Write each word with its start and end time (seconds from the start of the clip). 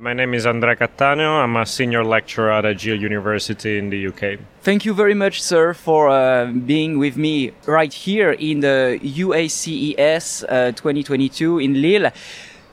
My 0.00 0.12
name 0.12 0.32
is 0.32 0.46
Andrea 0.46 0.76
Cattaneo. 0.76 1.42
I'm 1.42 1.56
a 1.56 1.66
senior 1.66 2.04
lecturer 2.04 2.52
at 2.52 2.64
Edge 2.64 2.84
Hill 2.84 3.00
University 3.00 3.78
in 3.78 3.90
the 3.90 4.06
UK. 4.06 4.38
Thank 4.62 4.84
you 4.84 4.94
very 4.94 5.12
much, 5.12 5.42
sir, 5.42 5.74
for 5.74 6.08
uh, 6.08 6.52
being 6.52 7.00
with 7.00 7.16
me 7.16 7.50
right 7.66 7.92
here 7.92 8.30
in 8.30 8.60
the 8.60 9.00
UACES 9.02 10.44
uh, 10.48 10.70
2022 10.70 11.58
in 11.58 11.82
Lille. 11.82 12.12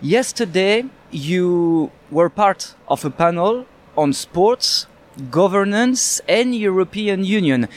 Yesterday, 0.01 0.85
you 1.09 1.89
were 2.11 2.29
part 2.29 2.75
of 2.87 3.03
a 3.03 3.09
panel 3.09 3.65
on 3.97 4.13
sports, 4.13 4.85
governance, 5.31 6.21
and 6.29 6.55
European 6.55 7.23
Union. 7.25 7.67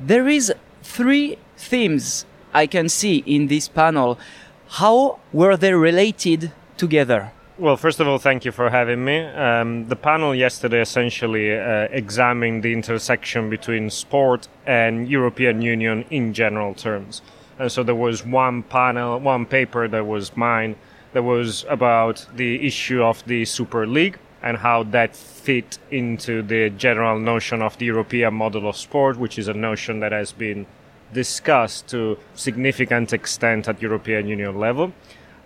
There 0.00 0.26
is 0.26 0.52
three 0.82 1.38
themes 1.56 2.26
I 2.52 2.66
can 2.66 2.88
see 2.88 3.18
in 3.18 3.46
this 3.46 3.68
panel. 3.68 4.18
How 4.66 5.20
were 5.32 5.56
they 5.56 5.74
related 5.74 6.50
together? 6.76 7.30
Well, 7.60 7.76
first 7.76 8.00
of 8.00 8.08
all, 8.08 8.16
thank 8.16 8.46
you 8.46 8.52
for 8.52 8.70
having 8.70 9.04
me. 9.04 9.18
Um, 9.18 9.86
the 9.86 9.94
panel 9.94 10.34
yesterday 10.34 10.80
essentially 10.80 11.52
uh, 11.52 11.88
examined 11.90 12.62
the 12.62 12.72
intersection 12.72 13.50
between 13.50 13.90
sport 13.90 14.48
and 14.64 15.06
European 15.06 15.60
Union 15.60 16.06
in 16.08 16.32
general 16.32 16.72
terms. 16.72 17.20
And 17.58 17.70
so 17.70 17.82
there 17.82 17.94
was 17.94 18.24
one 18.24 18.62
panel, 18.62 19.20
one 19.20 19.44
paper 19.44 19.88
that 19.88 20.06
was 20.06 20.34
mine 20.38 20.74
that 21.12 21.22
was 21.22 21.66
about 21.68 22.26
the 22.34 22.66
issue 22.66 23.02
of 23.02 23.22
the 23.26 23.44
Super 23.44 23.86
League 23.86 24.18
and 24.42 24.56
how 24.56 24.84
that 24.84 25.14
fit 25.14 25.78
into 25.90 26.40
the 26.40 26.70
general 26.70 27.18
notion 27.18 27.60
of 27.60 27.76
the 27.76 27.84
European 27.84 28.32
model 28.32 28.70
of 28.70 28.76
sport, 28.78 29.18
which 29.18 29.38
is 29.38 29.48
a 29.48 29.52
notion 29.52 30.00
that 30.00 30.12
has 30.12 30.32
been 30.32 30.64
discussed 31.12 31.88
to 31.88 32.16
significant 32.34 33.12
extent 33.12 33.68
at 33.68 33.82
European 33.82 34.28
Union 34.28 34.58
level. 34.58 34.94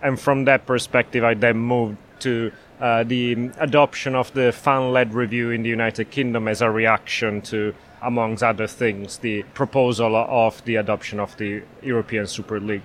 And 0.05 0.21
from 0.21 0.45
that 0.45 0.67
perspective, 0.67 1.25
I 1.25 1.33
then 1.33 1.57
moved 1.57 1.97
to 2.21 2.53
uh, 2.79 3.05
the 3.05 3.51
adoption 3.59 4.15
of 4.15 4.31
the 4.35 4.53
fan-led 4.53 5.15
review 5.15 5.51
in 5.51 5.63
the 5.63 5.71
United 5.71 6.11
Kingdom 6.11 6.47
as 6.47 6.61
a 6.61 6.71
reaction 6.71 7.41
to, 7.43 7.75
amongst 8.03 8.43
other 8.43 8.67
things, 8.67 9.19
the 9.19 9.45
proposal 9.55 10.15
of 10.15 10.63
the 10.67 10.77
adoption 10.77 11.19
of 11.19 11.35
the 11.39 11.63
European 11.83 12.27
Super 12.27 12.61
League. 12.61 12.83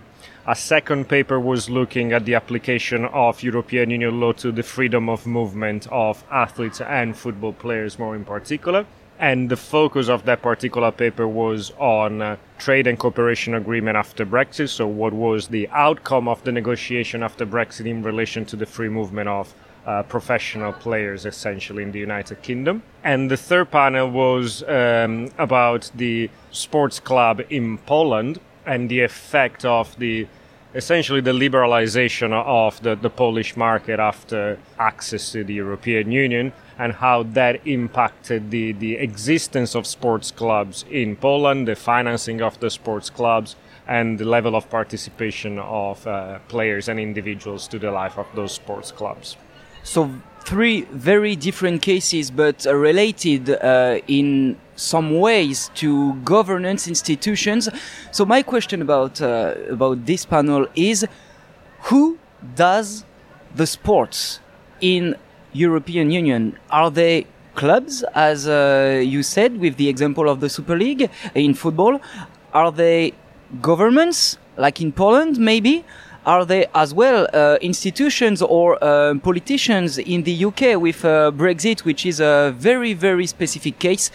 A 0.48 0.56
second 0.56 1.10
paper 1.10 1.38
was 1.40 1.70
looking 1.70 2.14
at 2.14 2.24
the 2.24 2.36
application 2.36 3.04
of 3.04 3.44
European 3.44 3.90
Union 3.90 4.22
law 4.22 4.32
to 4.34 4.54
the 4.54 4.64
freedom 4.64 5.10
of 5.10 5.28
movement 5.28 5.88
of 5.92 6.24
athletes 6.32 6.80
and 6.80 7.18
football 7.18 7.52
players, 7.52 8.00
more 8.00 8.16
in 8.16 8.24
particular. 8.24 8.86
And 9.20 9.50
the 9.50 9.58
focus 9.58 10.08
of 10.08 10.24
that 10.26 10.42
particular 10.42 10.92
paper 10.92 11.28
was 11.28 11.74
on 11.78 12.22
uh, 12.22 12.38
trade 12.58 12.88
and 12.88 12.98
cooperation 12.98 13.54
agreement 13.54 13.98
after 13.98 14.26
Brexit. 14.26 14.70
So, 14.70 14.88
what 14.88 15.12
was 15.12 15.50
the 15.50 15.68
outcome 15.70 16.30
of 16.30 16.42
the 16.46 16.54
negotiation 16.54 17.22
after 17.22 17.46
Brexit 17.46 17.86
in 17.86 18.02
relation 18.02 18.46
to 18.46 18.56
the 18.56 18.66
free 18.66 18.88
movement 18.88 19.28
of 19.28 19.54
uh, 19.86 20.04
professional 20.04 20.72
players, 20.72 21.26
essentially, 21.26 21.84
in 21.84 21.92
the 21.92 22.00
United 22.00 22.42
Kingdom? 22.42 22.82
And 23.04 23.30
the 23.30 23.36
third 23.36 23.72
panel 23.72 24.10
was 24.10 24.64
um, 24.64 25.32
about 25.38 25.92
the 25.94 26.30
sports 26.52 27.02
club 27.02 27.42
in 27.50 27.78
Poland 27.80 28.40
and 28.66 28.90
the 28.90 29.02
effect 29.02 29.66
of 29.66 30.00
the 30.00 30.28
essentially 30.76 31.20
the 31.20 31.32
liberalization 31.32 32.32
of 32.32 32.82
the, 32.84 32.96
the 32.96 33.10
Polish 33.10 33.58
market 33.58 34.00
after 34.00 34.60
access 34.78 35.32
to 35.32 35.44
the 35.44 35.56
European 35.56 36.12
Union 36.12 36.54
and 36.80 36.94
how 36.94 37.24
that 37.24 37.68
impacted 37.68 38.52
the, 38.52 38.72
the 38.72 38.96
existence 38.96 39.76
of 39.76 39.86
sports 39.86 40.32
clubs 40.32 40.86
in 40.90 41.16
Poland, 41.18 41.68
the 41.68 41.76
financing 41.76 42.42
of 42.42 42.58
the 42.62 42.70
sports 42.70 43.10
clubs, 43.10 43.58
and 43.86 44.18
the 44.18 44.26
level 44.26 44.56
of 44.56 44.70
participation 44.70 45.60
of 45.60 46.08
uh, 46.08 46.40
players 46.48 46.88
and 46.88 47.00
individuals 47.00 47.68
to 47.68 47.78
the 47.78 47.92
life 47.92 48.18
of 48.18 48.28
those 48.34 48.54
sports 48.54 48.92
clubs. 48.92 49.36
So, 49.84 50.10
three 50.46 50.82
very 50.92 51.36
different 51.36 51.82
cases, 51.82 52.32
but 52.32 52.66
uh, 52.66 52.74
related 52.76 53.50
uh, 53.50 54.00
in 54.08 54.58
some 54.76 55.20
ways 55.20 55.70
to 55.76 56.14
governance 56.24 56.88
institutions. 56.88 57.68
So, 58.12 58.26
my 58.26 58.42
question 58.42 58.82
about 58.82 59.22
uh, 59.22 59.56
about 59.70 60.06
this 60.06 60.26
panel 60.26 60.68
is: 60.76 61.06
Who 61.90 62.20
does 62.56 63.04
the 63.56 63.66
sports 63.66 64.40
in 64.80 65.16
European 65.54 66.12
Union? 66.12 66.58
Are 66.70 66.92
they 66.92 67.26
clubs, 67.56 68.04
as 68.16 68.48
uh, 68.48 69.02
you 69.04 69.24
said, 69.24 69.60
with 69.60 69.78
the 69.78 69.90
example 69.90 70.30
of 70.30 70.40
the 70.40 70.50
Super 70.50 70.78
League 70.78 71.10
in 71.36 71.54
football? 71.54 72.00
Are 72.54 72.72
they 72.72 73.14
governments, 73.62 74.38
like 74.58 74.82
in 74.82 74.92
Poland, 74.92 75.38
maybe? 75.38 75.84
Are 76.26 76.46
they 76.46 76.68
as 76.76 76.94
well 76.94 77.28
uh, 77.34 77.58
institutions 77.62 78.42
or 78.42 78.78
uh, 78.84 79.16
politicians 79.24 79.98
in 79.98 80.24
the 80.24 80.46
UK 80.46 80.80
with 80.80 81.04
uh, 81.04 81.32
Brexit, 81.32 81.86
which 81.86 82.06
is 82.06 82.20
a 82.20 82.54
very, 82.58 82.94
very 82.94 83.26
specific 83.26 83.80
case? 83.80 84.12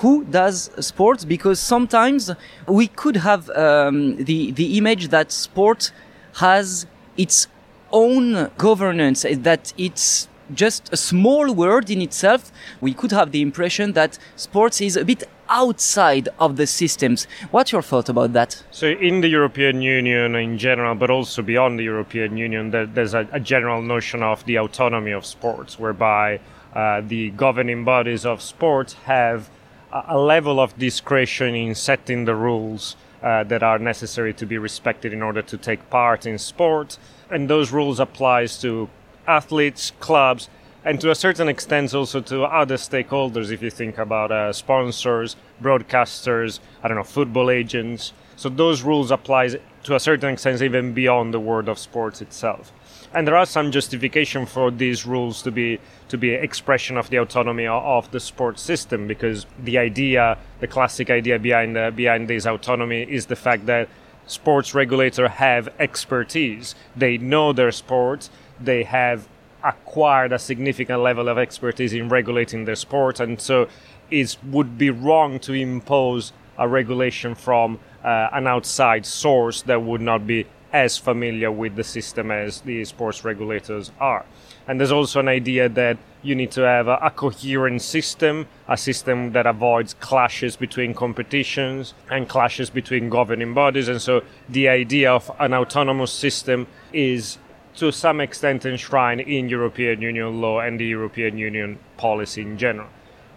Who 0.00 0.24
does 0.24 0.70
sports? 0.80 1.24
Because 1.24 1.60
sometimes 1.60 2.30
we 2.66 2.88
could 2.88 3.16
have 3.16 3.48
um, 3.50 4.16
the 4.16 4.50
the 4.50 4.76
image 4.76 5.08
that 5.08 5.30
sport 5.30 5.92
has 6.34 6.86
its 7.16 7.46
own 7.92 8.50
governance, 8.58 9.22
that 9.22 9.72
it's 9.78 10.28
just 10.52 10.92
a 10.92 10.96
small 10.96 11.52
word 11.52 11.90
in 11.90 12.00
itself, 12.02 12.52
we 12.80 12.92
could 12.92 13.12
have 13.12 13.32
the 13.32 13.40
impression 13.40 13.92
that 13.92 14.18
sports 14.36 14.80
is 14.80 14.96
a 14.96 15.04
bit 15.04 15.24
outside 15.48 16.28
of 16.38 16.56
the 16.56 16.66
systems. 16.66 17.26
What's 17.50 17.72
your 17.72 17.82
thought 17.82 18.08
about 18.08 18.32
that? 18.32 18.62
So, 18.70 18.88
in 18.88 19.20
the 19.20 19.28
European 19.28 19.82
Union 19.82 20.34
in 20.34 20.58
general, 20.58 20.94
but 20.94 21.10
also 21.10 21.42
beyond 21.42 21.78
the 21.78 21.84
European 21.84 22.36
Union, 22.36 22.70
there, 22.70 22.86
there's 22.86 23.14
a, 23.14 23.24
general 23.40 23.82
notion 23.82 24.22
of 24.22 24.44
the 24.46 24.58
autonomy 24.58 25.12
of 25.12 25.26
sports, 25.26 25.78
whereby 25.78 26.40
uh, 26.74 27.02
the 27.06 27.30
governing 27.30 27.84
bodies 27.84 28.24
of 28.24 28.40
sports 28.42 28.94
have 29.04 29.50
a, 29.92 30.04
a, 30.08 30.18
level 30.18 30.60
of 30.60 30.76
discretion 30.78 31.54
in 31.54 31.74
setting 31.74 32.24
the 32.24 32.34
rules. 32.34 32.96
Uh, 33.22 33.42
that 33.42 33.62
are 33.62 33.78
necessary 33.78 34.34
to 34.34 34.44
be 34.44 34.58
respected 34.58 35.10
in 35.10 35.22
order 35.22 35.40
to 35.40 35.56
take 35.56 35.88
part 35.88 36.26
in 36.26 36.36
sport, 36.36 36.98
and 37.30 37.48
those 37.48 37.72
rules 37.72 37.98
applies 37.98 38.60
to 38.60 38.86
athletes, 39.26 39.92
clubs, 40.00 40.48
and 40.84 41.00
to 41.00 41.10
a 41.10 41.14
certain 41.14 41.48
extent 41.48 41.94
also 41.94 42.20
to 42.20 42.44
other 42.44 42.76
stakeholders 42.76 43.50
if 43.50 43.62
you 43.62 43.70
think 43.70 43.96
about 43.96 44.30
uh, 44.30 44.52
sponsors 44.52 45.34
broadcasters 45.62 46.60
i 46.82 46.88
don't 46.88 46.96
know 46.96 47.02
football 47.04 47.50
agents. 47.50 48.12
So 48.36 48.48
those 48.48 48.82
rules 48.82 49.10
apply 49.10 49.56
to 49.84 49.94
a 49.94 50.00
certain 50.00 50.30
extent 50.30 50.60
even 50.60 50.92
beyond 50.92 51.32
the 51.32 51.40
world 51.40 51.68
of 51.68 51.78
sports 51.78 52.20
itself. 52.20 52.72
And 53.12 53.28
there 53.28 53.36
are 53.36 53.46
some 53.46 53.70
justification 53.70 54.44
for 54.44 54.72
these 54.72 55.06
rules 55.06 55.40
to 55.42 55.52
be 55.52 55.78
to 56.08 56.18
be 56.18 56.30
expression 56.34 56.96
of 56.96 57.10
the 57.10 57.18
autonomy 57.18 57.66
of 57.66 58.10
the 58.10 58.18
sports 58.18 58.60
system 58.60 59.06
because 59.06 59.46
the 59.62 59.78
idea 59.78 60.36
the 60.58 60.66
classic 60.66 61.10
idea 61.10 61.38
behind 61.38 61.76
uh, 61.76 61.90
behind 61.92 62.26
this 62.26 62.44
autonomy 62.44 63.02
is 63.02 63.26
the 63.26 63.36
fact 63.36 63.66
that 63.66 63.88
sports 64.26 64.74
regulators 64.74 65.30
have 65.30 65.68
expertise. 65.78 66.74
They 66.96 67.18
know 67.18 67.52
their 67.52 67.70
sport 67.70 68.30
they 68.64 68.84
have 68.84 69.28
acquired 69.62 70.32
a 70.32 70.38
significant 70.38 71.00
level 71.00 71.28
of 71.28 71.38
expertise 71.38 71.92
in 71.92 72.08
regulating 72.08 72.64
their 72.64 72.76
sport, 72.76 73.20
and 73.20 73.40
so 73.40 73.68
it 74.10 74.36
would 74.50 74.76
be 74.76 74.90
wrong 74.90 75.38
to 75.40 75.52
impose 75.52 76.32
a 76.58 76.68
regulation 76.68 77.34
from 77.34 77.78
uh, 78.04 78.28
an 78.32 78.46
outside 78.46 79.04
source 79.06 79.62
that 79.62 79.82
would 79.82 80.00
not 80.00 80.26
be 80.26 80.46
as 80.72 80.98
familiar 80.98 81.52
with 81.52 81.76
the 81.76 81.84
system 81.84 82.32
as 82.32 82.60
the 82.62 82.84
sports 82.84 83.24
regulators 83.24 83.92
are. 84.00 84.26
And 84.66 84.80
there's 84.80 84.90
also 84.90 85.20
an 85.20 85.28
idea 85.28 85.68
that 85.68 85.98
you 86.22 86.34
need 86.34 86.50
to 86.52 86.62
have 86.62 86.88
a, 86.88 86.98
a, 87.00 87.10
coherent 87.10 87.80
system, 87.80 88.48
a 88.66 88.76
system 88.76 89.32
that 89.32 89.46
avoids 89.46 89.94
clashes 89.94 90.56
between 90.56 90.92
competitions 90.92 91.94
and 92.10 92.28
clashes 92.28 92.70
between 92.70 93.08
governing 93.08 93.54
bodies. 93.54 93.88
And 93.88 94.02
so 94.02 94.22
the 94.48 94.68
idea 94.68 95.12
of 95.12 95.30
an 95.38 95.54
autonomous 95.54 96.12
system 96.12 96.66
is 96.92 97.38
to 97.76 97.90
some 97.90 98.20
extent 98.20 98.64
enshrined 98.64 99.20
in 99.20 99.48
European 99.48 100.00
Union 100.00 100.40
law 100.40 100.60
and 100.60 100.78
the 100.78 100.86
European 100.86 101.38
Union 101.38 101.78
policy 101.96 102.42
in 102.42 102.56
general. 102.56 102.88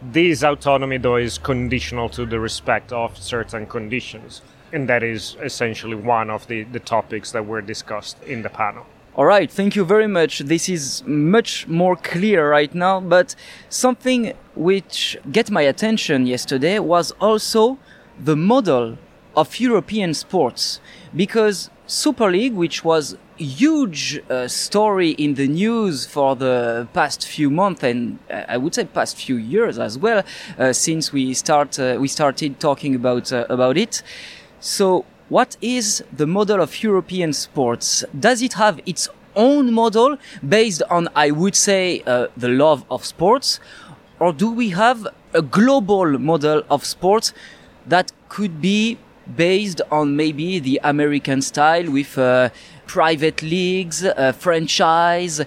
This 0.01 0.43
autonomy, 0.43 0.97
though, 0.97 1.15
is 1.15 1.37
conditional 1.39 2.07
to 2.09 2.25
the 2.25 2.39
respect 2.39 2.93
of 2.93 3.17
certain 3.17 3.65
conditions, 3.65 4.41
and 4.71 4.87
that 4.87 5.01
is 5.01 5.35
essentially 5.41 5.95
one 5.95 6.29
of 6.29 6.45
the, 6.47 6.63
the 6.63 6.79
topics 6.79 7.31
that 7.31 7.45
were 7.45 7.61
discussed 7.61 8.21
in 8.23 8.43
the 8.43 8.49
panel. 8.49 8.85
All 9.15 9.25
right, 9.25 9.49
thank 9.49 9.75
you 9.75 9.83
very 9.83 10.05
much. 10.05 10.39
This 10.39 10.69
is 10.69 11.03
much 11.07 11.67
more 11.67 11.95
clear 11.95 12.51
right 12.51 12.73
now, 12.75 12.99
but 12.99 13.33
something 13.67 14.33
which 14.53 15.17
get 15.31 15.49
my 15.49 15.63
attention 15.63 16.27
yesterday 16.27 16.77
was 16.77 17.09
also 17.19 17.79
the 18.19 18.35
model 18.35 18.99
of 19.35 19.59
European 19.59 20.13
sports 20.13 20.79
because 21.15 21.71
Super 21.87 22.29
League, 22.29 22.53
which 22.53 22.83
was 22.83 23.17
huge 23.37 24.19
uh, 24.29 24.47
story 24.47 25.11
in 25.11 25.35
the 25.35 25.47
news 25.47 26.05
for 26.05 26.35
the 26.35 26.87
past 26.93 27.27
few 27.27 27.49
months 27.49 27.83
and 27.83 28.19
uh, 28.29 28.43
I 28.47 28.57
would 28.57 28.75
say 28.75 28.85
past 28.85 29.17
few 29.17 29.35
years 29.35 29.79
as 29.79 29.97
well 29.97 30.23
uh, 30.57 30.73
since 30.73 31.13
we 31.13 31.33
start 31.33 31.79
uh, 31.79 31.97
we 31.99 32.07
started 32.07 32.59
talking 32.59 32.95
about 32.95 33.31
uh, 33.31 33.45
about 33.49 33.77
it. 33.77 34.01
So 34.59 35.05
what 35.29 35.57
is 35.61 36.03
the 36.11 36.25
model 36.25 36.61
of 36.61 36.81
European 36.81 37.33
sports? 37.33 38.05
Does 38.17 38.41
it 38.41 38.53
have 38.53 38.79
its 38.85 39.09
own 39.35 39.73
model 39.73 40.17
based 40.47 40.81
on, 40.89 41.09
I 41.15 41.31
would 41.31 41.55
say, 41.55 42.01
uh, 42.05 42.27
the 42.35 42.47
love 42.47 42.85
of 42.89 43.05
sports? 43.05 43.59
Or 44.19 44.33
do 44.33 44.49
we 44.51 44.69
have 44.69 45.07
a 45.33 45.41
global 45.41 46.17
model 46.17 46.63
of 46.69 46.85
sports 46.85 47.33
that 47.85 48.11
could 48.29 48.61
be 48.61 48.97
based 49.35 49.81
on 49.91 50.15
maybe 50.15 50.59
the 50.59 50.79
American 50.83 51.41
style 51.41 51.91
with 51.91 52.17
uh, 52.17 52.49
private 52.87 53.41
leagues, 53.41 54.03
uh, 54.03 54.31
franchise, 54.31 55.41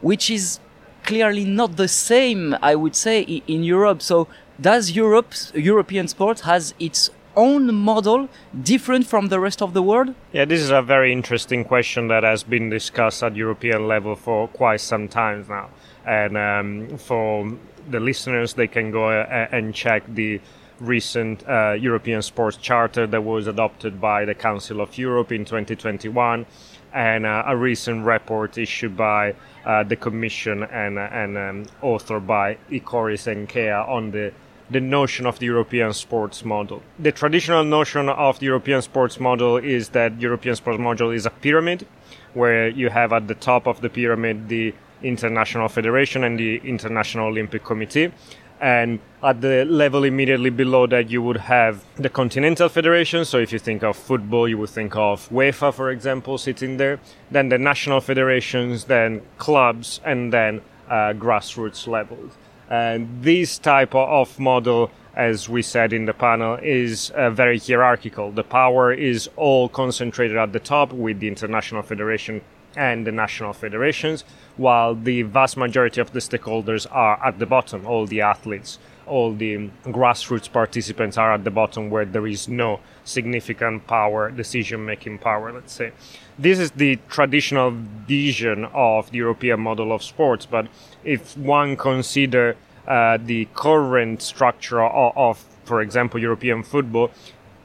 which 0.00 0.30
is 0.30 0.60
clearly 1.04 1.44
not 1.44 1.76
the 1.76 1.88
same, 1.88 2.56
I 2.62 2.74
would 2.74 2.96
say, 2.96 3.22
in 3.22 3.64
Europe. 3.64 4.02
So 4.02 4.28
does 4.60 4.90
Europe's 4.90 5.52
European 5.54 6.08
sport 6.08 6.40
has 6.40 6.74
its 6.78 7.10
own 7.36 7.74
model 7.74 8.28
different 8.62 9.06
from 9.06 9.28
the 9.28 9.40
rest 9.40 9.62
of 9.62 9.72
the 9.72 9.82
world? 9.82 10.14
Yeah, 10.32 10.44
this 10.44 10.60
is 10.60 10.70
a 10.70 10.82
very 10.82 11.12
interesting 11.12 11.64
question 11.64 12.08
that 12.08 12.22
has 12.22 12.42
been 12.42 12.68
discussed 12.70 13.22
at 13.22 13.36
European 13.36 13.88
level 13.88 14.16
for 14.16 14.48
quite 14.48 14.80
some 14.80 15.08
time 15.08 15.46
now. 15.48 15.70
And 16.04 16.36
um, 16.36 16.98
for 16.98 17.50
the 17.88 18.00
listeners, 18.00 18.54
they 18.54 18.66
can 18.66 18.90
go 18.90 19.08
uh, 19.08 19.48
and 19.50 19.74
check 19.74 20.02
the 20.08 20.40
recent 20.80 21.46
uh, 21.48 21.72
European 21.72 22.22
Sports 22.22 22.56
Charter 22.56 23.06
that 23.06 23.22
was 23.22 23.46
adopted 23.46 24.00
by 24.00 24.24
the 24.24 24.34
Council 24.34 24.80
of 24.80 24.96
Europe 24.96 25.30
in 25.30 25.44
2021 25.44 26.46
and 26.92 27.26
uh, 27.26 27.44
a 27.46 27.56
recent 27.56 28.04
report 28.04 28.58
issued 28.58 28.96
by 28.96 29.34
uh, 29.64 29.82
the 29.84 29.96
Commission 29.96 30.62
and, 30.64 30.98
uh, 30.98 31.08
and 31.12 31.36
um, 31.36 31.66
authored 31.82 32.26
by 32.26 32.56
Ecorys 32.70 33.26
and 33.26 33.48
Kea 33.48 33.70
on 33.70 34.10
the 34.10 34.32
the 34.70 34.80
notion 34.80 35.26
of 35.26 35.40
the 35.40 35.46
European 35.46 35.92
sports 35.92 36.44
model. 36.44 36.80
The 36.96 37.10
traditional 37.10 37.64
notion 37.64 38.08
of 38.08 38.38
the 38.38 38.46
European 38.46 38.82
sports 38.82 39.18
model 39.18 39.56
is 39.56 39.88
that 39.88 40.20
European 40.20 40.54
sports 40.54 40.78
model 40.78 41.10
is 41.10 41.26
a 41.26 41.30
pyramid 41.30 41.86
where 42.34 42.68
you 42.68 42.88
have 42.88 43.12
at 43.12 43.26
the 43.26 43.34
top 43.34 43.66
of 43.66 43.80
the 43.80 43.90
pyramid 43.90 44.48
the 44.48 44.72
International 45.02 45.68
Federation 45.68 46.22
and 46.22 46.38
the 46.38 46.58
International 46.58 47.26
Olympic 47.26 47.64
Committee 47.64 48.12
and 48.60 49.00
at 49.22 49.40
the 49.40 49.64
level 49.64 50.04
immediately 50.04 50.50
below 50.50 50.86
that 50.86 51.10
you 51.10 51.22
would 51.22 51.36
have 51.38 51.84
the 51.96 52.08
continental 52.08 52.68
federation. 52.68 53.24
So 53.24 53.38
if 53.38 53.52
you 53.52 53.58
think 53.58 53.82
of 53.82 53.96
football 53.96 54.48
you 54.48 54.58
would 54.58 54.70
think 54.70 54.96
of 54.96 55.28
uefa 55.30 55.72
for 55.72 55.90
example 55.90 56.38
sitting 56.38 56.76
there. 56.76 57.00
Then 57.30 57.48
the 57.48 57.58
national 57.58 58.00
federations 58.00 58.84
then 58.84 59.22
clubs 59.38 60.00
and 60.04 60.32
then 60.32 60.60
uh, 60.88 61.14
grassroots 61.14 61.86
levels 61.86 62.32
and 62.68 63.22
this 63.22 63.58
type 63.58 63.94
of 63.94 64.38
model 64.38 64.90
as 65.16 65.48
we 65.48 65.60
said 65.60 65.92
in 65.92 66.04
the 66.04 66.14
panel 66.14 66.54
is 66.62 67.10
uh, 67.10 67.30
very 67.30 67.58
hierarchical. 67.58 68.30
The 68.30 68.44
power 68.44 68.92
is 68.92 69.28
all 69.36 69.68
concentrated 69.68 70.36
at 70.36 70.52
the 70.52 70.60
top 70.60 70.92
with 70.92 71.18
the 71.18 71.28
international 71.28 71.82
federation 71.82 72.42
and 72.76 73.06
the 73.06 73.12
national 73.12 73.52
federations, 73.52 74.24
while 74.56 74.94
the 74.94 75.22
vast 75.22 75.56
majority 75.56 76.00
of 76.00 76.12
the 76.12 76.20
stakeholders 76.20 76.86
are 76.90 77.24
at 77.24 77.38
the 77.38 77.46
bottom, 77.46 77.86
all 77.86 78.06
the 78.06 78.20
athletes, 78.20 78.78
all 79.06 79.34
the 79.34 79.68
grassroots 79.86 80.50
participants 80.50 81.18
are 81.18 81.32
at 81.32 81.44
the 81.44 81.50
bottom 81.50 81.90
where 81.90 82.04
there 82.04 82.26
is 82.26 82.48
no 82.48 82.80
significant 83.04 83.86
power, 83.86 84.30
decision 84.30 84.84
making 84.84 85.18
power, 85.18 85.52
let's 85.52 85.72
say. 85.72 85.92
This 86.38 86.58
is 86.58 86.70
the 86.70 86.98
traditional 87.08 87.72
vision 88.06 88.64
of 88.66 89.10
the 89.10 89.18
European 89.18 89.60
model 89.60 89.92
of 89.92 90.02
sports, 90.02 90.46
but 90.46 90.68
if 91.04 91.36
one 91.36 91.76
consider 91.76 92.56
uh, 92.86 93.18
the 93.22 93.46
current 93.54 94.22
structure 94.22 94.82
of, 94.82 95.12
of, 95.16 95.44
for 95.64 95.80
example, 95.82 96.20
European 96.20 96.62
football, 96.62 97.10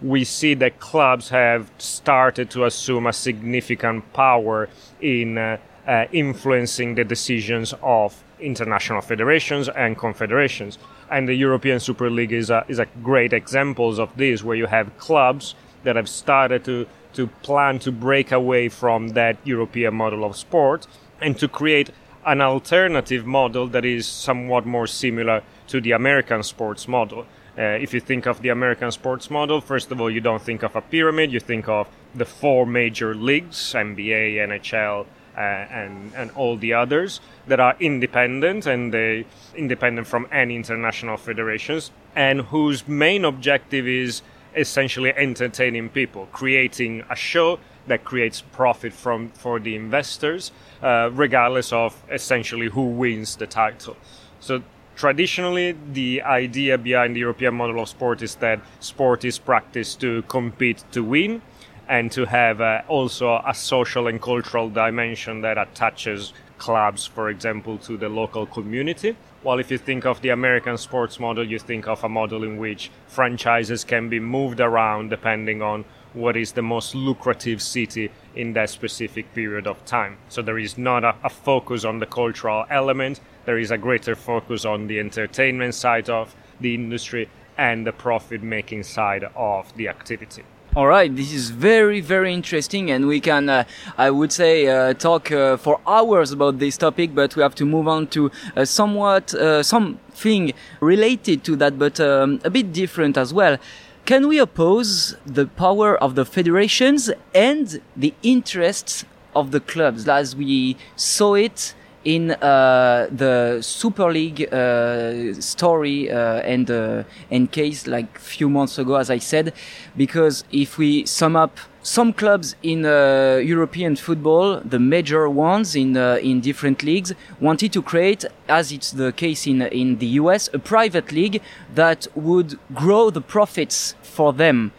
we 0.01 0.23
see 0.23 0.53
that 0.55 0.79
clubs 0.79 1.29
have 1.29 1.71
started 1.77 2.49
to 2.51 2.65
assume 2.65 3.07
a 3.07 3.13
significant 3.13 4.11
power 4.13 4.69
in 5.01 5.37
uh, 5.37 5.57
uh, 5.87 6.05
influencing 6.11 6.95
the 6.95 7.03
decisions 7.03 7.73
of 7.81 8.23
international 8.39 9.01
federations 9.01 9.69
and 9.69 9.97
confederations. 9.97 10.77
And 11.09 11.27
the 11.27 11.35
European 11.35 11.79
Super 11.79 12.09
League 12.09 12.33
is 12.33 12.49
a, 12.49 12.65
is 12.67 12.79
a 12.79 12.87
great 13.03 13.33
example 13.33 13.99
of 13.99 14.15
this, 14.17 14.43
where 14.43 14.55
you 14.55 14.65
have 14.65 14.97
clubs 14.97 15.55
that 15.83 15.95
have 15.95 16.09
started 16.09 16.65
to, 16.65 16.87
to 17.13 17.27
plan 17.43 17.79
to 17.79 17.91
break 17.91 18.31
away 18.31 18.69
from 18.69 19.09
that 19.09 19.37
European 19.43 19.93
model 19.93 20.25
of 20.25 20.35
sport 20.35 20.87
and 21.21 21.37
to 21.39 21.47
create 21.47 21.91
an 22.25 22.41
alternative 22.41 23.25
model 23.25 23.67
that 23.67 23.85
is 23.85 24.07
somewhat 24.07 24.65
more 24.65 24.87
similar 24.87 25.43
to 25.67 25.79
the 25.79 25.91
American 25.91 26.41
sports 26.41 26.87
model. 26.87 27.25
Uh, 27.57 27.61
if 27.61 27.93
you 27.93 28.01
think 28.01 28.25
of 28.25 28.41
the 28.41 28.49
American 28.49 28.91
sports 28.91 29.29
model, 29.29 29.61
first 29.61 29.91
of 29.91 30.01
all, 30.01 30.09
you 30.09 30.19
don't 30.19 30.41
think 30.41 30.61
of 30.61 30.75
a 30.75 30.81
pyramid, 30.81 31.31
you 31.31 31.39
think 31.39 31.69
of 31.69 31.87
the 32.13 32.25
four 32.25 32.65
major 32.65 33.15
leagues 33.15 33.57
NBA, 33.73 34.35
NHL, 34.35 35.05
uh, 35.37 35.39
and, 35.39 36.13
and 36.15 36.31
all 36.31 36.57
the 36.57 36.73
others 36.73 37.19
that 37.47 37.59
are 37.59 37.75
independent 37.79 38.65
and 38.65 38.93
they 38.93 39.25
independent 39.55 40.07
from 40.07 40.27
any 40.31 40.55
international 40.55 41.17
federations 41.17 41.91
and 42.15 42.41
whose 42.41 42.87
main 42.87 43.25
objective 43.25 43.85
is 43.85 44.21
essentially 44.55 45.13
entertaining 45.17 45.89
people, 45.89 46.27
creating 46.31 47.03
a 47.09 47.15
show 47.15 47.59
that 47.87 48.03
creates 48.05 48.41
profit 48.41 48.93
from 48.93 49.29
for 49.31 49.59
the 49.59 49.75
investors, 49.75 50.51
uh, 50.81 51.09
regardless 51.13 51.73
of 51.73 52.01
essentially 52.09 52.67
who 52.67 52.83
wins 52.85 53.35
the 53.35 53.45
title. 53.45 53.97
So 54.39 54.63
traditionally 54.95 55.75
the 55.91 56.21
idea 56.21 56.77
behind 56.77 57.15
the 57.15 57.19
European 57.19 57.53
model 57.55 57.81
of 57.81 57.89
sport 57.89 58.21
is 58.21 58.35
that 58.35 58.59
sport 58.79 59.25
is 59.25 59.37
practiced 59.37 59.99
to 60.01 60.21
compete 60.23 60.83
to 60.91 61.03
win 61.03 61.41
and 61.87 62.11
to 62.11 62.25
have 62.25 62.61
uh, 62.61 62.81
also 62.87 63.41
a 63.45 63.53
social 63.53 64.07
and 64.07 64.21
cultural 64.21 64.69
dimension 64.69 65.41
that 65.41 65.57
attaches 65.57 66.33
clubs, 66.57 67.05
for 67.05 67.29
example, 67.29 67.77
to 67.77 67.97
the 67.97 68.09
local 68.09 68.45
community. 68.45 69.15
While 69.43 69.59
if 69.59 69.69
you 69.69 69.77
think 69.77 70.05
of 70.05 70.21
the 70.21 70.29
American 70.29 70.77
sports 70.77 71.19
model, 71.19 71.45
you 71.45 71.59
think 71.59 71.87
of 71.87 72.03
a 72.03 72.09
model 72.09 72.43
in 72.43 72.57
which 72.57 72.89
franchises 73.07 73.83
can 73.83 74.09
be 74.09 74.19
moved 74.19 74.59
around 74.59 75.09
depending 75.09 75.61
on 75.61 75.85
what 76.13 76.37
is 76.37 76.53
the 76.53 76.61
most 76.61 76.95
lucrative 76.95 77.61
city 77.61 78.09
in 78.35 78.53
that 78.53 78.69
specific 78.69 79.31
period 79.35 79.67
of 79.67 79.83
time. 79.85 80.17
So 80.29 80.41
there 80.41 80.57
is 80.57 80.77
not 80.77 81.03
a, 81.03 81.15
a 81.23 81.29
focus 81.29 81.83
on 81.83 81.99
the 81.99 82.05
cultural 82.05 82.65
element, 82.69 83.19
there 83.45 83.57
is 83.57 83.71
a 83.71 83.77
greater 83.77 84.15
focus 84.15 84.65
on 84.65 84.87
the 84.87 84.99
entertainment 84.99 85.75
side 85.75 86.09
of 86.09 86.35
the 86.59 86.73
industry 86.73 87.29
and 87.57 87.85
the 87.85 87.91
profit 87.93 88.43
making 88.43 88.83
side 88.83 89.23
of 89.35 89.75
the 89.77 89.87
activity. 89.87 90.43
All 90.75 90.87
right, 90.87 91.15
this 91.15 91.31
is 91.31 91.51
very, 91.51 92.01
very 92.01 92.33
interesting, 92.33 92.91
and 92.91 93.07
we 93.07 93.21
can, 93.21 93.47
uh, 93.47 93.63
I 93.97 94.11
would 94.11 94.33
say, 94.33 94.67
uh, 94.67 94.93
talk 94.93 95.31
uh, 95.31 95.55
for 95.55 95.79
hours 95.87 96.33
about 96.33 96.59
this 96.59 96.75
topic, 96.75 97.15
but 97.15 97.33
we 97.37 97.41
have 97.43 97.55
to 97.55 97.65
move 97.65 97.87
on 97.87 98.07
to 98.07 98.29
uh, 98.57 98.65
somewhat 98.65 99.33
uh, 99.33 99.63
something 99.63 100.51
related 100.81 101.45
to 101.45 101.55
that, 101.55 101.79
but 101.79 102.01
um, 102.01 102.41
a 102.43 102.49
bit 102.49 102.73
different 102.73 103.17
as 103.17 103.33
well. 103.33 103.57
Can 104.05 104.27
we 104.27 104.37
oppose 104.37 105.15
the 105.25 105.47
power 105.47 105.95
of 105.95 106.15
the 106.15 106.25
federations 106.25 107.09
and 107.33 107.81
the 107.95 108.13
interests 108.21 109.05
of 109.33 109.51
the 109.51 109.61
clubs, 109.61 110.09
as 110.09 110.35
we 110.35 110.75
saw 110.97 111.35
it 111.35 111.73
in 112.05 112.31
uh, 112.31 113.07
the 113.11 113.57
Super 113.61 114.11
League 114.11 114.47
uh, 114.53 115.33
story 115.41 116.09
uh, 116.09 116.39
and 116.41 116.69
uh, 116.69 117.03
and 117.31 117.51
case 117.51 117.87
like 117.87 118.17
few 118.19 118.47
months 118.47 118.77
ago, 118.77 118.95
as 118.95 119.09
I 119.09 119.17
said, 119.17 119.53
because 119.97 120.43
if 120.51 120.77
we 120.77 121.05
sum 121.07 121.35
up 121.35 121.57
some 121.81 122.13
clubs 122.13 122.55
in 122.63 122.85
uh, 122.85 123.41
European 123.43 123.95
football, 123.95 124.61
the 124.61 124.79
major 124.79 125.27
ones 125.27 125.75
in 125.75 125.97
in 125.97 126.41
different 126.41 126.83
leagues, 126.83 127.13
wanted 127.41 127.73
to 127.73 127.81
create, 127.81 128.23
as 128.47 128.71
it's 128.71 128.91
the 128.91 129.11
case 129.11 129.47
in 129.47 129.63
in 129.63 129.97
the 129.97 130.19
US, 130.21 130.47
a 130.53 130.59
private 130.59 131.11
league 131.11 131.41
that 131.73 132.07
would 132.15 132.59
grow 132.73 133.09
the 133.09 133.21
profits 133.21 133.95
for 134.03 134.31
them, 134.31 134.71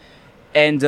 and 0.54 0.84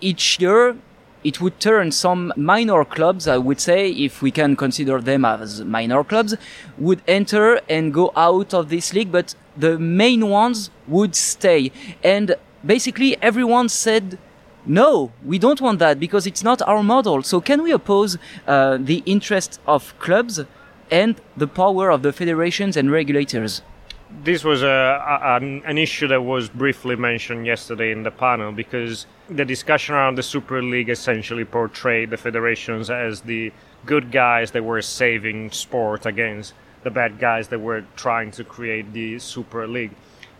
each 0.00 0.40
year 0.40 0.76
it 1.24 1.40
would 1.40 1.60
turn 1.60 1.92
some 1.92 2.32
minor 2.36 2.84
clubs, 2.84 3.28
I 3.28 3.38
would 3.38 3.60
say, 3.60 3.90
if 3.90 4.22
we 4.22 4.30
can 4.30 4.56
consider 4.56 5.00
them 5.00 5.24
as 5.24 5.62
minor 5.62 6.04
clubs, 6.04 6.34
would 6.78 7.02
enter 7.06 7.60
and 7.68 7.92
go 7.92 8.12
out 8.16 8.52
of 8.54 8.68
this 8.68 8.92
league, 8.92 9.12
but 9.12 9.34
the 9.56 9.78
main 9.78 10.28
ones 10.28 10.70
would 10.88 11.14
stay. 11.14 11.70
And 12.02 12.36
basically 12.64 13.20
everyone 13.22 13.68
said, 13.68 14.18
no, 14.64 15.12
we 15.24 15.38
don't 15.38 15.60
want 15.60 15.78
that 15.80 15.98
because 15.98 16.26
it's 16.26 16.44
not 16.44 16.62
our 16.62 16.82
model. 16.82 17.22
So 17.22 17.40
can 17.40 17.62
we 17.62 17.72
oppose 17.72 18.16
uh, 18.46 18.78
the 18.80 19.02
interest 19.06 19.60
of 19.66 19.98
clubs 19.98 20.40
and 20.90 21.20
the 21.36 21.48
power 21.48 21.90
of 21.90 22.02
the 22.02 22.12
federations 22.12 22.76
and 22.76 22.90
regulators? 22.90 23.62
This 24.24 24.44
was 24.44 24.62
a, 24.62 24.66
a, 24.66 25.36
an 25.36 25.78
issue 25.78 26.06
that 26.08 26.22
was 26.22 26.48
briefly 26.48 26.96
mentioned 26.96 27.46
yesterday 27.46 27.92
in 27.92 28.02
the 28.02 28.10
panel 28.10 28.52
because 28.52 29.06
the 29.28 29.44
discussion 29.44 29.94
around 29.94 30.16
the 30.16 30.22
Super 30.22 30.62
League 30.62 30.88
essentially 30.88 31.44
portrayed 31.44 32.10
the 32.10 32.16
federations 32.16 32.90
as 32.90 33.22
the 33.22 33.52
good 33.86 34.12
guys 34.12 34.50
that 34.52 34.64
were 34.64 34.82
saving 34.82 35.50
sport 35.50 36.06
against 36.06 36.54
the 36.82 36.90
bad 36.90 37.18
guys 37.18 37.48
that 37.48 37.60
were 37.60 37.84
trying 37.96 38.30
to 38.32 38.44
create 38.44 38.92
the 38.92 39.18
Super 39.18 39.66
League. 39.66 39.92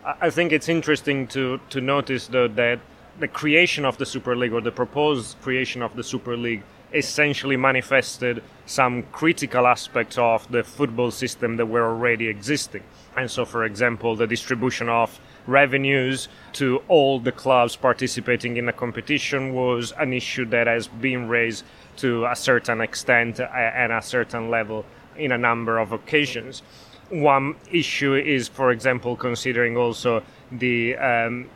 I 0.05 0.31
think 0.31 0.53
it's 0.53 0.69
interesting 0.69 1.27
to, 1.29 1.61
to 1.71 1.81
notice 1.81 2.27
though 2.27 2.49
that 2.49 2.81
the 3.19 3.29
creation 3.29 3.85
of 3.85 3.99
the 3.99 4.07
Super 4.07 4.35
League 4.35 4.53
or 4.53 4.61
the 4.61 4.73
proposed 4.73 5.41
creation 5.43 5.83
of 5.83 5.95
the 5.97 6.03
Super 6.03 6.37
League 6.37 6.63
essentially 6.95 7.57
manifested 7.57 8.43
some 8.67 9.03
critical 9.13 9.67
aspects 9.67 10.19
of 10.19 10.51
the 10.51 10.63
football 10.63 11.11
system 11.11 11.57
that 11.57 11.67
were 11.67 11.85
already 11.85 12.29
existing. 12.29 12.83
And 13.17 13.31
so, 13.31 13.45
for 13.45 13.65
example, 13.65 14.17
the 14.17 14.27
distribution 14.27 14.89
of 14.89 15.21
revenues 15.47 16.29
to 16.55 16.83
all 16.89 17.19
the 17.19 17.33
clubs 17.33 17.77
participating 17.77 18.57
in 18.57 18.69
a 18.69 18.73
competition 18.73 19.55
was 19.55 19.93
an 19.99 20.13
issue 20.13 20.45
that 20.47 20.67
has 20.67 20.87
been 20.89 21.29
raised 21.29 21.65
to 21.97 22.25
a 22.27 22.37
certain 22.37 22.81
extent 22.81 23.41
and 23.41 23.93
a 23.93 24.03
certain 24.03 24.51
level 24.51 24.85
in 25.17 25.33
a 25.33 25.39
number 25.39 25.79
of 25.79 25.93
occasions. 25.93 26.63
One 27.11 27.57
issue 27.71 28.15
is, 28.15 28.49
for 28.49 28.71
example, 28.71 29.17
considering 29.17 29.77
also 29.77 30.23
the 30.51 30.97
um, 30.97 31.51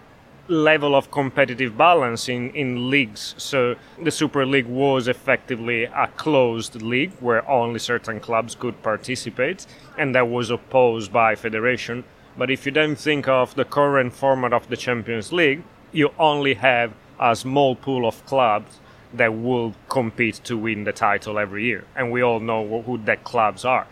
level 0.48 0.94
of 0.94 1.10
competitive 1.10 1.76
balance 1.76 2.28
in, 2.28 2.50
in 2.50 2.90
leagues. 2.90 3.34
So 3.38 3.76
the 4.02 4.10
Super 4.10 4.46
League 4.46 4.66
was 4.66 5.08
effectively 5.08 5.84
a 5.84 6.08
closed 6.16 6.80
league 6.82 7.12
where 7.20 7.48
only 7.48 7.78
certain 7.78 8.20
clubs 8.20 8.54
could 8.54 8.82
participate, 8.82 9.66
and 9.98 10.14
that 10.14 10.28
was 10.28 10.50
opposed 10.50 11.12
by 11.12 11.34
federation. 11.34 12.04
But 12.38 12.50
if 12.50 12.66
you 12.66 12.72
then 12.72 12.96
think 12.96 13.28
of 13.28 13.54
the 13.54 13.64
current 13.64 14.12
format 14.12 14.52
of 14.52 14.68
the 14.68 14.76
Champions 14.76 15.32
League, 15.32 15.62
you 15.92 16.10
only 16.18 16.54
have 16.54 16.92
a 17.18 17.34
small 17.34 17.74
pool 17.74 18.06
of 18.06 18.24
clubs 18.26 18.78
that 19.14 19.34
will 19.34 19.74
compete 19.88 20.40
to 20.44 20.58
win 20.58 20.84
the 20.84 20.92
title 20.92 21.38
every 21.38 21.64
year, 21.64 21.84
and 21.94 22.10
we 22.10 22.22
all 22.22 22.40
know 22.40 22.82
who 22.82 22.98
that 22.98 23.24
clubs 23.24 23.64
are 23.64 23.86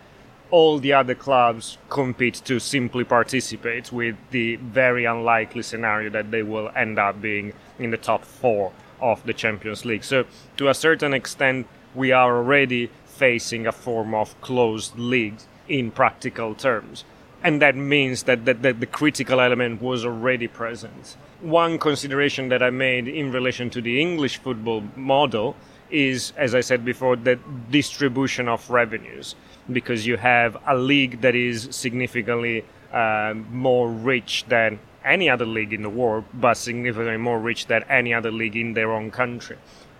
all 0.55 0.79
the 0.79 0.93
other 0.93 1.13
clubs 1.13 1.77
compete 1.89 2.35
to 2.45 2.61
simply 2.61 3.03
participate 3.03 3.91
with 3.91 4.15
the 4.31 4.55
very 4.55 5.03
unlikely 5.03 5.61
scenario 5.61 6.09
that 6.09 6.31
they 6.31 6.41
will 6.41 6.71
end 6.77 6.97
up 6.97 7.21
being 7.21 7.51
in 7.77 7.91
the 7.91 7.97
top 7.97 8.23
four 8.23 8.71
of 9.01 9.21
the 9.25 9.33
Champions 9.33 9.83
League. 9.83 10.05
So, 10.05 10.23
to 10.55 10.69
a 10.69 10.73
certain 10.73 11.13
extent, 11.13 11.67
we 11.93 12.13
are 12.13 12.37
already 12.37 12.89
facing 13.03 13.67
a 13.67 13.73
form 13.73 14.15
of 14.15 14.39
closed 14.39 14.97
league 14.97 15.39
in 15.67 15.91
practical 15.91 16.55
terms. 16.55 17.03
And 17.43 17.61
that 17.61 17.75
means 17.75 18.23
that, 18.23 18.45
that, 18.45 18.61
that 18.61 18.79
the 18.79 18.85
critical 18.85 19.41
element 19.41 19.81
was 19.81 20.05
already 20.05 20.47
present. 20.47 21.17
One 21.41 21.77
consideration 21.77 22.47
that 22.47 22.63
I 22.63 22.69
made 22.69 23.09
in 23.09 23.33
relation 23.33 23.69
to 23.71 23.81
the 23.81 23.99
English 23.99 24.37
football 24.37 24.85
model 24.95 25.57
is, 25.91 26.31
as 26.37 26.55
I 26.55 26.61
said 26.61 26.85
before, 26.85 27.17
the 27.17 27.37
distribution 27.69 28.47
of 28.47 28.69
revenues 28.69 29.35
because 29.71 30.05
you 30.05 30.17
have 30.17 30.57
a 30.67 30.75
league 30.75 31.21
that 31.21 31.35
is 31.35 31.67
significantly 31.71 32.63
uh, 32.93 33.33
more 33.51 33.89
rich 33.89 34.45
than 34.47 34.79
any 35.03 35.29
other 35.29 35.45
league 35.45 35.73
in 35.73 35.81
the 35.83 35.89
world, 35.89 36.25
but 36.33 36.55
significantly 36.55 37.17
more 37.17 37.39
rich 37.39 37.67
than 37.67 37.83
any 37.83 38.13
other 38.13 38.31
league 38.31 38.55
in 38.55 38.73
their 38.73 38.91
own 38.91 39.11
country. 39.11 39.57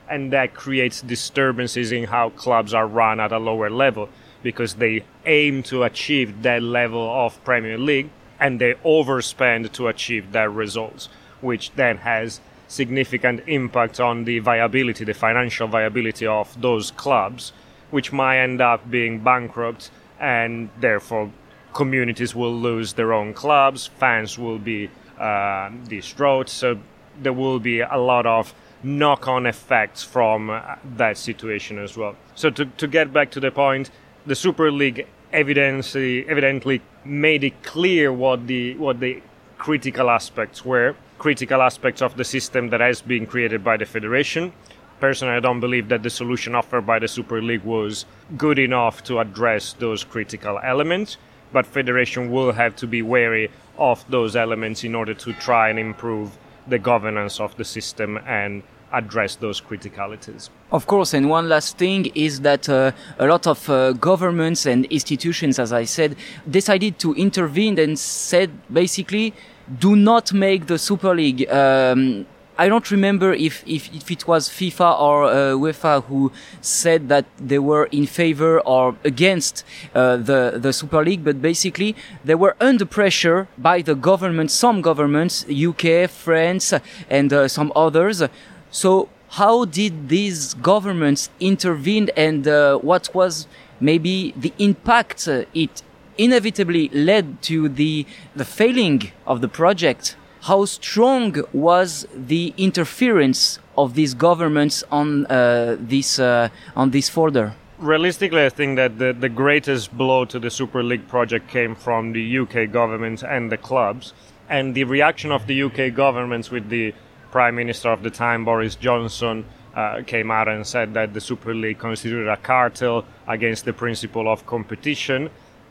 And 0.09 0.31
that 0.33 0.53
creates 0.53 1.01
disturbances 1.01 1.91
in 1.91 2.05
how 2.05 2.29
clubs 2.29 2.73
are 2.73 2.87
run 2.87 3.19
at 3.19 3.31
a 3.31 3.39
lower 3.39 3.69
level 3.69 4.09
because 4.43 4.75
they 4.75 5.03
aim 5.25 5.63
to 5.63 5.83
achieve 5.83 6.43
that 6.43 6.61
level 6.61 7.09
of 7.09 7.43
Premier 7.43 7.77
League 7.77 8.09
and 8.39 8.59
they 8.59 8.73
overspend 8.85 9.71
to 9.71 9.87
achieve 9.87 10.31
that 10.33 10.51
results, 10.51 11.09
which 11.41 11.71
then 11.71 11.97
has 11.97 12.39
significant 12.67 13.41
impact 13.47 13.99
on 13.99 14.25
the 14.25 14.39
viability, 14.39 15.03
the 15.03 15.13
financial 15.13 15.67
viability 15.67 16.27
of 16.27 16.59
those 16.61 16.91
clubs 16.91 17.53
which 17.95 18.11
might 18.11 18.39
end 18.39 18.59
up 18.59 18.81
being 18.91 19.23
bankrupt, 19.23 19.89
and 20.19 20.69
therefore 20.81 21.31
communities 21.73 22.35
will 22.35 22.53
lose 22.53 22.91
their 22.99 23.13
own 23.13 23.33
clubs, 23.33 23.87
fans 23.87 24.37
will 24.37 24.59
be 24.59 24.89
uh, 25.17 25.69
destroyed. 25.87 26.49
So 26.49 26.77
there 27.23 27.31
will 27.31 27.57
be 27.57 27.79
a 27.79 27.97
lot 27.97 28.25
of 28.25 28.53
knock-on 28.83 29.45
effects 29.45 30.03
from 30.03 30.49
uh, 30.49 30.75
that 30.97 31.17
situation 31.17 31.79
as 31.79 31.95
well. 31.95 32.17
So 32.35 32.49
to, 32.49 32.65
to 32.65 32.85
get 32.85 33.13
back 33.13 33.31
to 33.31 33.39
the 33.39 33.49
point, 33.49 33.91
the 34.25 34.35
Super 34.35 34.69
League 34.71 35.07
evidently, 35.31 36.27
evidently 36.27 36.81
made 37.05 37.45
it 37.45 37.63
clear 37.63 38.11
what 38.11 38.47
the 38.47 38.75
what 38.75 38.99
the 38.99 39.21
critical 39.57 40.09
aspects 40.09 40.65
were, 40.65 40.95
critical 41.17 41.61
aspects 41.61 42.01
of 42.01 42.17
the 42.17 42.25
system 42.25 42.71
that 42.71 42.81
has 42.81 43.01
been 43.01 43.25
created 43.25 43.63
by 43.63 43.77
the 43.77 43.85
federation, 43.85 44.51
personally, 44.99 45.35
I 45.35 45.39
don't 45.39 45.59
believe 45.59 45.89
that 45.89 46.03
the 46.03 46.09
solution 46.09 46.55
offered 46.55 46.85
by 46.85 46.99
the 46.99 47.07
Super 47.07 47.41
League 47.41 47.63
was 47.63 48.05
good 48.37 48.59
enough 48.59 49.03
to 49.05 49.19
address 49.19 49.73
those 49.73 50.03
critical 50.03 50.59
elements. 50.63 51.17
But 51.51 51.65
Federation 51.65 52.31
will 52.31 52.51
have 52.51 52.75
to 52.77 52.87
be 52.87 53.01
wary 53.01 53.49
of 53.77 54.03
those 54.09 54.35
elements 54.35 54.83
in 54.83 54.95
order 54.95 55.13
to 55.13 55.33
try 55.33 55.69
and 55.69 55.79
improve 55.79 56.37
the 56.67 56.79
governance 56.79 57.39
of 57.39 57.55
the 57.57 57.63
system 57.63 58.17
and 58.25 58.63
address 58.91 59.35
those 59.35 59.59
criticalities. 59.61 60.49
Of 60.71 60.87
course, 60.87 61.13
and 61.13 61.29
one 61.29 61.49
last 61.49 61.77
thing 61.77 62.05
is 62.15 62.41
that 62.41 62.69
uh, 62.69 62.91
a 63.19 63.27
lot 63.27 63.45
of 63.45 63.69
uh, 63.69 63.91
governments 63.93 64.65
and 64.65 64.85
institutions, 64.85 65.59
as 65.59 65.73
I 65.73 65.83
said, 65.83 66.15
decided 66.49 66.97
to 66.99 67.13
intervene 67.15 67.77
and 67.77 67.99
said 67.99 68.51
basically, 68.71 69.33
do 69.79 69.95
not 69.95 70.31
make 70.33 70.67
the 70.67 70.77
Super 70.77 71.13
League. 71.15 71.49
Um, 71.49 72.25
I 72.57 72.69
don't 72.69 72.89
remember 72.89 73.33
if, 73.33 73.63
if, 73.67 73.93
if 73.93 74.09
it 74.09 74.27
was 74.27 74.47
FIFA 74.47 74.99
or 74.99 75.25
uh, 75.25 75.31
UEFA 75.55 76.05
who 76.05 76.31
said 76.61 77.09
that 77.09 77.25
they 77.37 77.59
were 77.59 77.85
in 77.91 78.05
favor 78.05 78.61
or 78.61 78.95
against 79.03 79.65
uh, 79.93 80.15
the 80.15 80.53
the 80.55 80.71
Super 80.71 81.03
League, 81.03 81.23
but 81.25 81.41
basically 81.41 81.97
they 82.23 82.35
were 82.35 82.55
under 82.61 82.85
pressure 82.85 83.49
by 83.57 83.81
the 83.81 83.93
government, 83.93 84.51
some 84.51 84.81
governments, 84.81 85.45
UK, 85.49 86.09
France, 86.09 86.73
and 87.09 87.33
uh, 87.33 87.49
some 87.49 87.73
others. 87.75 88.23
So 88.71 89.09
how 89.31 89.65
did 89.65 90.07
these 90.07 90.53
governments 90.53 91.29
intervene, 91.41 92.09
and 92.15 92.47
uh, 92.47 92.77
what 92.77 93.13
was 93.13 93.47
maybe 93.81 94.33
the 94.37 94.53
impact 94.59 95.27
it 95.27 95.83
inevitably 96.17 96.87
led 96.93 97.41
to 97.41 97.67
the 97.67 98.05
the 98.33 98.45
failing 98.45 99.11
of 99.27 99.41
the 99.41 99.49
project? 99.49 100.15
How 100.45 100.63
strong 100.63 101.43
was 101.53 102.07
the 102.15 102.53
interference 102.55 103.57
of 103.75 103.95
these 103.95 104.13
governments 104.13 104.83
on 104.91 105.25
uh, 105.25 105.75
this 105.79 106.19
uh, 106.19 106.49
on 106.75 106.91
this 106.91 107.09
folder? 107.09 107.55
Realistically, 107.79 108.45
I 108.45 108.49
think 108.49 108.75
that 108.75 108.99
the, 108.99 109.11
the 109.11 109.27
greatest 109.27 109.97
blow 109.97 110.23
to 110.25 110.39
the 110.39 110.49
Super 110.49 110.83
League 110.83 111.07
project 111.07 111.49
came 111.49 111.75
from 111.75 112.13
the 112.13 112.39
UK 112.39 112.71
government 112.71 113.23
and 113.23 113.51
the 113.51 113.57
clubs, 113.57 114.13
and 114.47 114.75
the 114.75 114.83
reaction 114.83 115.31
of 115.31 115.47
the 115.47 115.63
UK 115.63 115.93
governments 115.93 116.51
with 116.51 116.69
the 116.69 116.93
Prime 117.31 117.55
Minister 117.55 117.89
of 117.89 118.03
the 118.03 118.11
time, 118.11 118.45
Boris 118.45 118.75
Johnson, 118.75 119.45
uh, 119.75 120.03
came 120.05 120.29
out 120.31 120.47
and 120.47 120.65
said 120.65 120.93
that 120.93 121.13
the 121.13 121.21
Super 121.21 121.55
League 121.55 121.79
considered 121.79 122.29
a 122.29 122.37
cartel 122.37 123.03
against 123.27 123.65
the 123.65 123.73
principle 123.73 124.31
of 124.31 124.45
competition. 124.45 125.29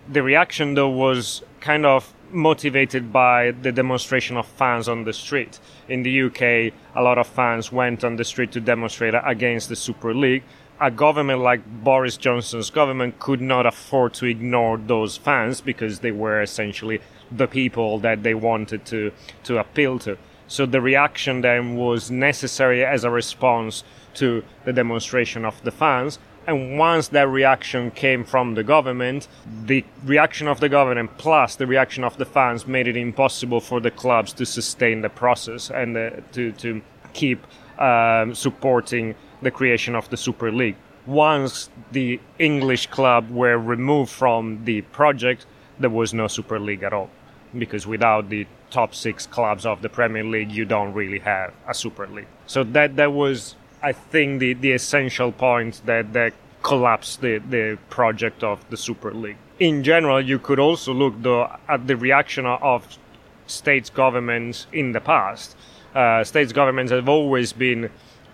The 0.08 0.22
reaction, 0.22 0.74
though, 0.74 0.90
was 0.90 1.42
kind 1.60 1.86
of 1.86 2.13
motivated 2.30 3.12
by 3.12 3.50
the 3.50 3.72
demonstration 3.72 4.36
of 4.36 4.46
fans 4.46 4.88
on 4.88 5.04
the 5.04 5.12
street. 5.12 5.58
In 5.88 6.02
the 6.02 6.22
UK, 6.22 6.72
a 6.94 7.02
lot 7.02 7.18
of 7.18 7.26
fans 7.26 7.72
went 7.72 8.04
on 8.04 8.16
the 8.16 8.24
street 8.24 8.52
to 8.52 8.60
demonstrate 8.60 9.14
against 9.24 9.68
the 9.68 9.76
Super 9.76 10.14
League. 10.14 10.42
A 10.80 10.90
government 10.90 11.40
like 11.40 11.64
Boris 11.84 12.16
Johnson's 12.16 12.70
government 12.70 13.18
could 13.20 13.40
not 13.40 13.66
afford 13.66 14.14
to 14.14 14.26
ignore 14.26 14.76
those 14.76 15.16
fans 15.16 15.60
because 15.60 16.00
they 16.00 16.10
were 16.10 16.42
essentially 16.42 17.00
the 17.30 17.46
people 17.46 17.98
that 18.00 18.22
they 18.22 18.34
wanted 18.34 18.84
to, 18.86 19.12
to 19.44 19.58
appeal 19.58 19.98
to. 20.00 20.18
So 20.46 20.66
the 20.66 20.80
reaction 20.80 21.40
then 21.40 21.76
was 21.76 22.10
necessary 22.10 22.84
as 22.84 23.04
a 23.04 23.10
response 23.10 23.82
to 24.14 24.44
the 24.64 24.72
demonstration 24.72 25.44
of 25.44 25.62
the 25.62 25.70
fans, 25.70 26.18
and 26.46 26.78
once 26.78 27.08
that 27.08 27.28
reaction 27.28 27.90
came 27.90 28.24
from 28.24 28.54
the 28.54 28.62
government, 28.62 29.28
the 29.64 29.84
reaction 30.04 30.48
of 30.48 30.60
the 30.60 30.68
government 30.68 31.10
plus 31.18 31.56
the 31.56 31.66
reaction 31.66 32.04
of 32.04 32.16
the 32.18 32.24
fans 32.24 32.66
made 32.66 32.86
it 32.86 32.96
impossible 32.96 33.60
for 33.60 33.80
the 33.80 33.90
clubs 33.90 34.32
to 34.34 34.46
sustain 34.46 35.02
the 35.02 35.08
process 35.08 35.70
and 35.70 35.96
uh, 35.96 36.10
to, 36.32 36.52
to 36.52 36.82
keep 37.12 37.46
um, 37.78 38.34
supporting 38.34 39.14
the 39.42 39.50
creation 39.50 39.94
of 39.94 40.08
the 40.10 40.16
Super 40.16 40.52
League. 40.52 40.76
Once 41.06 41.70
the 41.92 42.20
English 42.38 42.86
club 42.88 43.30
were 43.30 43.58
removed 43.58 44.10
from 44.10 44.64
the 44.64 44.80
project, 44.82 45.46
there 45.78 45.90
was 45.90 46.14
no 46.14 46.26
Super 46.28 46.58
League 46.58 46.82
at 46.82 46.92
all. 46.92 47.10
Because 47.56 47.86
without 47.86 48.30
the 48.30 48.46
top 48.70 48.94
six 48.94 49.26
clubs 49.26 49.64
of 49.64 49.82
the 49.82 49.88
Premier 49.88 50.24
League, 50.24 50.50
you 50.50 50.64
don't 50.64 50.92
really 50.92 51.20
have 51.20 51.52
a 51.68 51.74
Super 51.74 52.06
League. 52.06 52.26
So 52.46 52.64
that 52.64 52.96
that 52.96 53.12
was 53.12 53.54
I 53.84 53.92
think 53.92 54.40
the, 54.40 54.54
the 54.54 54.72
essential 54.72 55.30
point 55.30 55.82
that, 55.84 56.14
that 56.14 56.32
collapsed 56.62 57.20
the, 57.20 57.38
the 57.38 57.78
project 57.90 58.42
of 58.42 58.58
the 58.70 58.78
Super 58.78 59.12
League. 59.12 59.36
In 59.60 59.84
general, 59.84 60.20
you 60.20 60.38
could 60.38 60.58
also 60.58 60.94
look 60.94 61.14
though 61.20 61.54
at 61.68 61.86
the 61.86 61.96
reaction 61.96 62.46
of 62.46 62.98
states 63.46 63.90
governments 63.90 64.66
in 64.72 64.92
the 64.92 65.00
past. 65.00 65.54
Uh, 65.94 66.24
states 66.24 66.50
governments 66.52 66.90
have 66.90 67.08
always 67.10 67.52
been 67.52 67.90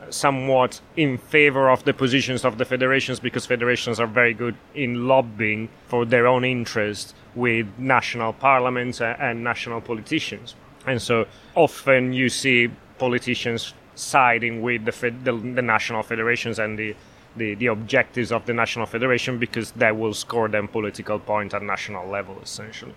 somewhat 0.08 0.80
in 0.96 1.18
favor 1.18 1.68
of 1.68 1.84
the 1.84 1.92
positions 1.92 2.44
of 2.44 2.56
the 2.58 2.64
federations 2.64 3.18
because 3.18 3.44
federations 3.44 3.98
are 3.98 4.06
very 4.06 4.32
good 4.32 4.54
in 4.74 5.08
lobbying 5.08 5.68
for 5.88 6.04
their 6.04 6.26
own 6.28 6.44
interest 6.44 7.14
with 7.34 7.66
national 7.76 8.32
parliaments 8.32 9.00
and 9.00 9.42
national 9.42 9.80
politicians. 9.80 10.54
And 10.86 11.02
so 11.02 11.26
often 11.54 12.12
you 12.12 12.28
see 12.28 12.70
politicians 12.98 13.74
siding 14.00 14.62
with 14.62 14.84
the, 14.84 15.10
the, 15.24 15.32
the 15.32 15.62
national 15.62 16.02
federations 16.02 16.58
and 16.58 16.78
the 16.78 16.94
the, 17.36 17.54
the 17.54 17.66
objectives 17.66 18.32
of 18.32 18.44
the 18.46 18.52
national 18.52 18.86
federation 18.86 19.38
because 19.38 19.70
that 19.72 19.96
will 19.96 20.14
score 20.14 20.48
them 20.48 20.66
political 20.66 21.18
point 21.18 21.54
at 21.54 21.62
national 21.62 22.08
level 22.08 22.36
essentially. 22.42 22.94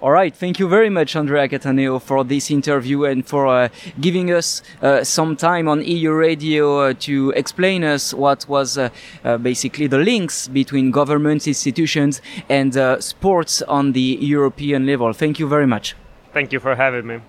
All 0.00 0.12
right. 0.12 0.34
Thank 0.34 0.58
you 0.58 0.66
very 0.66 0.88
much, 0.88 1.14
Andrea 1.14 1.46
Cattaneo, 1.46 2.00
for 2.00 2.24
this 2.24 2.50
interview 2.50 3.04
and 3.04 3.26
for 3.26 3.46
uh, 3.46 3.68
giving 4.00 4.30
us 4.30 4.62
uh, 4.80 5.04
some 5.04 5.36
time 5.36 5.68
on 5.68 5.84
EU 5.84 6.10
Radio 6.12 6.78
uh, 6.78 6.94
to 7.00 7.34
explain 7.36 7.84
us 7.84 8.14
what 8.14 8.48
was 8.48 8.78
uh, 8.78 8.88
uh, 9.24 9.36
basically 9.36 9.86
the 9.88 9.98
links 9.98 10.48
between 10.48 10.90
government 10.90 11.46
institutions 11.46 12.22
and 12.48 12.78
uh, 12.78 12.98
sports 12.98 13.60
on 13.60 13.92
the 13.92 14.16
European 14.22 14.86
level. 14.86 15.12
Thank 15.12 15.38
you 15.38 15.46
very 15.46 15.66
much. 15.66 15.94
Thank 16.32 16.50
you 16.52 16.60
for 16.60 16.74
having 16.76 17.06
me. 17.06 17.20